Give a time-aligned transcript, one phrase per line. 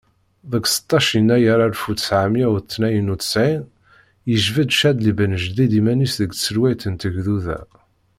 [0.51, 3.63] Deg seṭṭac Yennayer alef u ttɛemya u tniyen u ttɛin,
[4.31, 7.59] yejbed Cadli Ben Jdid iman-is deg tselwayt n tegduda.